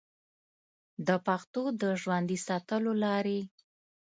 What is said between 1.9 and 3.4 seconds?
ژوندي ساتلو لارې